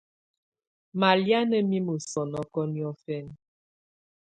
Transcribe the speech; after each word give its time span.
Malɛ̀á 0.99 1.39
à 1.41 1.47
nà 1.49 1.57
mimǝ́ 1.69 1.99
sɔ̀nɔkɔ̀ 2.09 2.63
niɔ̀fɛna. 2.73 3.33